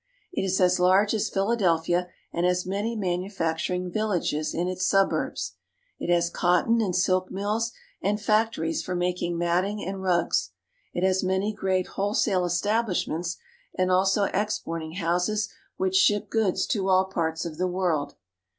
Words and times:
It 0.33 0.41
is 0.41 0.59
as 0.59 0.79
large 0.79 1.13
as 1.13 1.29
Phila 1.29 1.55
delphia 1.55 2.07
and 2.33 2.43
has 2.43 2.65
many 2.65 2.95
manufacturing 2.95 3.91
vil 3.91 4.07
lages 4.09 4.51
in 4.51 4.67
its 4.67 4.83
suburbs. 4.83 5.53
It 5.99 6.11
has 6.11 6.31
cotton 6.31 6.81
and 6.81 6.95
silk 6.95 7.29
mills, 7.29 7.71
and 8.01 8.19
factories 8.19 8.81
for 8.81 8.95
making 8.95 9.37
matting 9.37 9.85
and 9.85 10.01
rugs. 10.01 10.53
It 10.91 11.03
has 11.03 11.23
many 11.23 11.53
great 11.53 11.85
wholesale 11.85 12.45
establishments 12.45 13.37
and 13.77 13.91
also 13.91 14.23
exporting 14.33 14.93
houses 14.93 15.53
which 15.77 15.97
ship 15.97 16.31
goods 16.31 16.65
to 16.69 16.89
all 16.89 17.05
parts 17.05 17.45
of 17.45 17.59
the 17.59 17.67
world. 17.67 18.15